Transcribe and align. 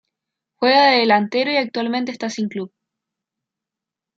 Juega 0.55 0.87
de 0.87 0.97
delantero 1.01 1.51
y 1.51 1.57
actualmente 1.57 2.11
está 2.11 2.31
sin 2.31 2.49
club. 2.49 2.73